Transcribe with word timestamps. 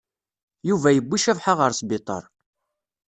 Yuba 0.69 0.89
yewwi 0.95 1.17
Cabḥa 1.25 1.53
ɣer 1.59 1.71
sbiṭaṛ. 1.79 2.23